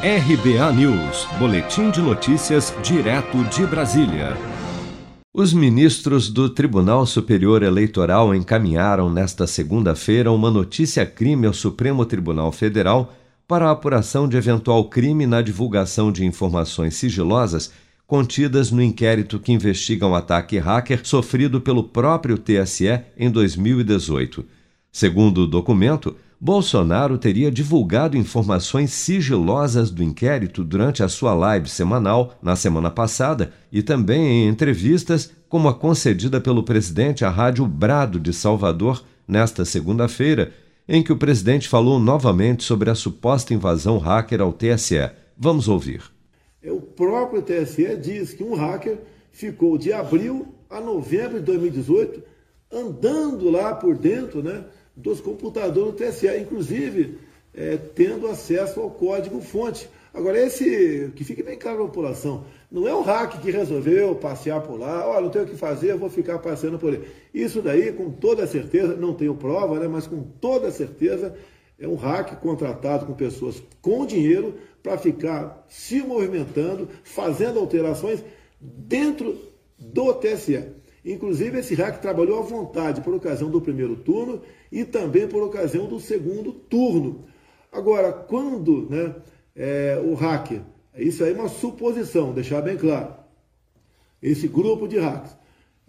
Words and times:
RBA 0.00 0.72
News, 0.74 1.26
Boletim 1.40 1.90
de 1.90 2.00
Notícias, 2.00 2.72
direto 2.84 3.42
de 3.46 3.66
Brasília. 3.66 4.36
Os 5.34 5.52
ministros 5.52 6.30
do 6.30 6.48
Tribunal 6.48 7.04
Superior 7.04 7.64
Eleitoral 7.64 8.32
encaminharam 8.32 9.10
nesta 9.10 9.44
segunda-feira 9.44 10.30
uma 10.30 10.52
notícia-crime 10.52 11.48
ao 11.48 11.52
Supremo 11.52 12.06
Tribunal 12.06 12.52
Federal 12.52 13.12
para 13.44 13.66
a 13.66 13.70
apuração 13.72 14.28
de 14.28 14.36
eventual 14.36 14.84
crime 14.84 15.26
na 15.26 15.42
divulgação 15.42 16.12
de 16.12 16.24
informações 16.24 16.94
sigilosas 16.94 17.72
contidas 18.06 18.70
no 18.70 18.80
inquérito 18.80 19.40
que 19.40 19.50
investiga 19.50 20.06
um 20.06 20.14
ataque 20.14 20.58
hacker 20.58 21.00
sofrido 21.02 21.60
pelo 21.60 21.82
próprio 21.82 22.38
TSE 22.38 23.00
em 23.16 23.28
2018. 23.28 24.44
Segundo 24.92 25.38
o 25.38 25.46
documento, 25.48 26.14
Bolsonaro 26.40 27.18
teria 27.18 27.50
divulgado 27.50 28.16
informações 28.16 28.92
sigilosas 28.92 29.90
do 29.90 30.04
inquérito 30.04 30.62
durante 30.62 31.02
a 31.02 31.08
sua 31.08 31.34
live 31.34 31.68
semanal 31.68 32.38
na 32.40 32.54
semana 32.54 32.90
passada 32.90 33.52
e 33.72 33.82
também 33.82 34.44
em 34.44 34.48
entrevistas, 34.48 35.32
como 35.48 35.68
a 35.68 35.74
concedida 35.74 36.40
pelo 36.40 36.62
presidente 36.62 37.24
à 37.24 37.28
Rádio 37.28 37.66
Brado 37.66 38.20
de 38.20 38.32
Salvador 38.32 39.04
nesta 39.26 39.64
segunda-feira, 39.64 40.52
em 40.88 41.02
que 41.02 41.12
o 41.12 41.18
presidente 41.18 41.68
falou 41.68 41.98
novamente 41.98 42.62
sobre 42.62 42.88
a 42.88 42.94
suposta 42.94 43.52
invasão 43.52 43.98
hacker 43.98 44.40
ao 44.40 44.52
TSE. 44.52 45.10
Vamos 45.36 45.66
ouvir. 45.66 46.02
É, 46.62 46.70
o 46.70 46.80
próprio 46.80 47.42
TSE 47.42 47.96
diz 47.96 48.32
que 48.32 48.44
um 48.44 48.54
hacker 48.54 48.98
ficou 49.32 49.76
de 49.76 49.92
abril 49.92 50.54
a 50.70 50.80
novembro 50.80 51.40
de 51.40 51.46
2018 51.46 52.22
andando 52.72 53.50
lá 53.50 53.74
por 53.74 53.96
dentro, 53.96 54.42
né? 54.42 54.64
Dos 54.98 55.20
computadores 55.20 55.92
do 55.92 55.92
TSE, 55.92 56.26
inclusive 56.38 57.18
é, 57.54 57.76
tendo 57.76 58.26
acesso 58.26 58.80
ao 58.80 58.90
código-fonte. 58.90 59.88
Agora, 60.12 60.38
esse, 60.38 61.12
que 61.14 61.22
fique 61.22 61.42
bem 61.42 61.56
claro 61.56 61.78
para 61.78 61.86
a 61.86 61.88
população, 61.88 62.44
não 62.70 62.88
é 62.88 62.94
o 62.94 63.02
hack 63.02 63.40
que 63.40 63.50
resolveu 63.50 64.14
passear 64.16 64.60
por 64.60 64.78
lá, 64.78 65.08
olha, 65.08 65.20
não 65.20 65.30
tenho 65.30 65.44
o 65.44 65.48
que 65.48 65.56
fazer, 65.56 65.92
eu 65.92 65.98
vou 65.98 66.10
ficar 66.10 66.38
passeando 66.40 66.78
por 66.78 66.92
ali. 66.92 67.06
Isso 67.32 67.62
daí, 67.62 67.92
com 67.92 68.10
toda 68.10 68.46
certeza, 68.46 68.96
não 68.96 69.14
tenho 69.14 69.34
prova, 69.34 69.78
né, 69.78 69.86
mas 69.86 70.06
com 70.06 70.22
toda 70.22 70.70
certeza, 70.72 71.36
é 71.78 71.86
um 71.86 71.94
hack 71.94 72.40
contratado 72.40 73.06
com 73.06 73.14
pessoas 73.14 73.62
com 73.80 74.04
dinheiro 74.04 74.54
para 74.82 74.98
ficar 74.98 75.64
se 75.68 76.02
movimentando, 76.02 76.88
fazendo 77.04 77.60
alterações 77.60 78.24
dentro 78.60 79.36
do 79.78 80.12
TSE. 80.14 80.64
Inclusive, 81.12 81.58
esse 81.58 81.74
hack 81.74 82.02
trabalhou 82.02 82.38
à 82.38 82.42
vontade 82.42 83.00
por 83.00 83.14
ocasião 83.14 83.50
do 83.50 83.62
primeiro 83.62 83.96
turno 83.96 84.42
e 84.70 84.84
também 84.84 85.26
por 85.26 85.42
ocasião 85.42 85.86
do 85.86 85.98
segundo 85.98 86.52
turno. 86.52 87.24
Agora, 87.72 88.12
quando 88.12 88.88
né, 88.90 89.14
é, 89.56 89.98
o 90.04 90.12
hacker, 90.12 90.60
isso 90.96 91.24
aí 91.24 91.32
é 91.32 91.34
uma 91.34 91.48
suposição, 91.48 92.32
deixar 92.32 92.60
bem 92.60 92.76
claro, 92.76 93.14
esse 94.22 94.46
grupo 94.48 94.86
de 94.86 94.98
hackers, 94.98 95.34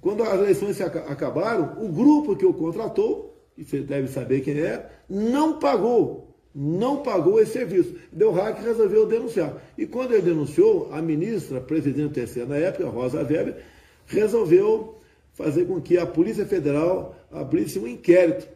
quando 0.00 0.24
as 0.24 0.34
eleições 0.34 0.80
acabaram, 0.80 1.76
o 1.80 1.88
grupo 1.88 2.34
que 2.34 2.44
o 2.44 2.52
contratou, 2.52 3.38
e 3.56 3.62
você 3.62 3.80
deve 3.80 4.08
saber 4.08 4.40
quem 4.40 4.58
é, 4.58 4.90
não 5.08 5.60
pagou, 5.60 6.34
não 6.52 7.02
pagou 7.04 7.40
esse 7.40 7.52
serviço. 7.52 7.94
Deu 8.12 8.32
hack 8.32 8.60
resolveu 8.60 9.06
denunciar. 9.06 9.62
E 9.78 9.86
quando 9.86 10.12
ele 10.12 10.22
denunciou, 10.22 10.88
a 10.92 11.00
ministra, 11.00 11.60
presidente 11.60 12.08
do 12.08 12.26
TSE 12.26 12.44
na 12.44 12.56
época, 12.56 12.88
Rosa 12.88 13.18
Weber, 13.18 13.62
resolveu 14.06 15.00
fazer 15.34 15.66
com 15.66 15.80
que 15.80 15.98
a 15.98 16.06
Polícia 16.06 16.46
Federal 16.46 17.14
abrisse 17.30 17.78
um 17.78 17.86
inquérito. 17.86 18.48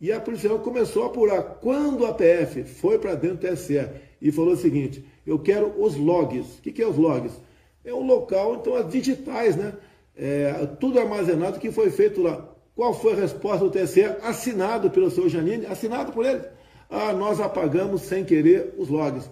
E 0.00 0.10
a 0.10 0.18
Polícia 0.18 0.48
Federal 0.48 0.64
começou 0.64 1.02
a 1.02 1.06
apurar. 1.06 1.42
Quando 1.60 2.06
a 2.06 2.14
PF 2.14 2.64
foi 2.64 2.98
para 2.98 3.14
dentro 3.14 3.36
do 3.36 3.54
TSE 3.54 3.86
e 4.22 4.32
falou 4.32 4.54
o 4.54 4.56
seguinte: 4.56 5.04
eu 5.26 5.38
quero 5.38 5.74
os 5.78 5.96
logs. 5.96 6.58
O 6.58 6.62
que, 6.62 6.72
que 6.72 6.82
é 6.82 6.86
os 6.86 6.96
logs? 6.96 7.32
É 7.84 7.92
um 7.92 8.06
local, 8.06 8.56
então, 8.56 8.74
as 8.74 8.90
digitais, 8.90 9.56
né? 9.56 9.74
É, 10.16 10.66
tudo 10.78 10.98
armazenado 10.98 11.58
que 11.58 11.70
foi 11.70 11.90
feito 11.90 12.22
lá. 12.22 12.46
Qual 12.74 12.94
foi 12.94 13.12
a 13.12 13.16
resposta 13.16 13.68
do 13.68 13.70
TSE? 13.70 14.04
Assinado 14.22 14.90
pelo 14.90 15.10
seu 15.10 15.28
Janine, 15.28 15.66
assinado 15.66 16.12
por 16.12 16.24
ele. 16.24 16.42
Ah, 16.88 17.12
nós 17.12 17.40
apagamos 17.40 18.02
sem 18.02 18.24
querer 18.24 18.74
os 18.76 18.88
logs. 18.88 19.30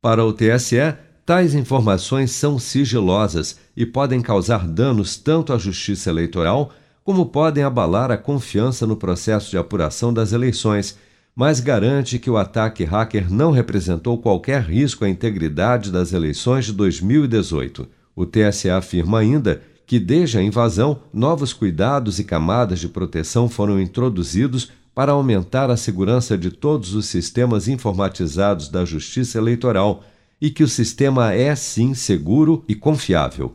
Para 0.00 0.24
o 0.24 0.32
TSE, 0.32 0.76
Tais 1.24 1.54
informações 1.54 2.32
são 2.32 2.58
sigilosas 2.58 3.56
e 3.76 3.86
podem 3.86 4.20
causar 4.20 4.66
danos 4.66 5.16
tanto 5.16 5.52
à 5.52 5.58
Justiça 5.58 6.10
Eleitoral 6.10 6.72
como 7.04 7.26
podem 7.26 7.62
abalar 7.62 8.10
a 8.10 8.16
confiança 8.16 8.86
no 8.86 8.96
processo 8.96 9.50
de 9.50 9.56
apuração 9.56 10.12
das 10.12 10.32
eleições, 10.32 10.98
mas 11.34 11.60
garante 11.60 12.18
que 12.18 12.28
o 12.28 12.36
ataque 12.36 12.84
hacker 12.84 13.32
não 13.32 13.52
representou 13.52 14.18
qualquer 14.18 14.62
risco 14.62 15.04
à 15.04 15.08
integridade 15.08 15.92
das 15.92 16.12
eleições 16.12 16.66
de 16.66 16.72
2018. 16.72 17.88
O 18.16 18.26
TSE 18.26 18.68
afirma 18.68 19.20
ainda 19.20 19.62
que, 19.86 20.00
desde 20.00 20.38
a 20.38 20.42
invasão, 20.42 21.02
novos 21.12 21.52
cuidados 21.52 22.18
e 22.18 22.24
camadas 22.24 22.80
de 22.80 22.88
proteção 22.88 23.48
foram 23.48 23.80
introduzidos 23.80 24.70
para 24.94 25.12
aumentar 25.12 25.70
a 25.70 25.76
segurança 25.76 26.36
de 26.36 26.50
todos 26.50 26.94
os 26.94 27.06
sistemas 27.06 27.68
informatizados 27.68 28.68
da 28.68 28.84
Justiça 28.84 29.38
Eleitoral 29.38 30.02
e 30.42 30.50
que 30.50 30.64
o 30.64 30.68
sistema 30.68 31.32
é 31.32 31.54
sim 31.54 31.94
seguro 31.94 32.64
e 32.66 32.74
confiável. 32.74 33.54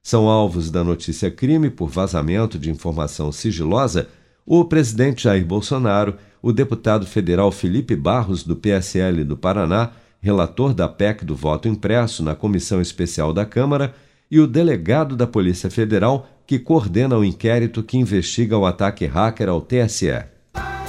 São 0.00 0.28
alvos 0.28 0.70
da 0.70 0.84
notícia 0.84 1.32
crime 1.32 1.68
por 1.68 1.88
vazamento 1.88 2.60
de 2.60 2.70
informação 2.70 3.32
sigilosa 3.32 4.08
o 4.46 4.64
presidente 4.64 5.24
Jair 5.24 5.44
Bolsonaro, 5.44 6.14
o 6.40 6.52
deputado 6.52 7.04
federal 7.04 7.50
Felipe 7.50 7.96
Barros, 7.96 8.44
do 8.44 8.54
PSL 8.54 9.24
do 9.24 9.36
Paraná, 9.36 9.90
relator 10.20 10.72
da 10.72 10.88
PEC 10.88 11.24
do 11.24 11.34
voto 11.34 11.66
impresso 11.66 12.22
na 12.22 12.36
Comissão 12.36 12.80
Especial 12.80 13.32
da 13.32 13.44
Câmara, 13.44 13.92
e 14.30 14.38
o 14.38 14.46
delegado 14.46 15.16
da 15.16 15.26
Polícia 15.26 15.68
Federal, 15.68 16.28
que 16.46 16.58
coordena 16.58 17.18
o 17.18 17.24
inquérito 17.24 17.82
que 17.82 17.98
investiga 17.98 18.56
o 18.56 18.64
ataque 18.64 19.06
hacker 19.06 19.48
ao 19.48 19.60
TSE. 19.60 20.37